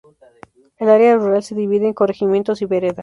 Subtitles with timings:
[0.79, 2.97] El área rural se divide en corregimientos y veredas.